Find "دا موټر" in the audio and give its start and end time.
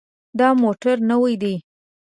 0.39-0.95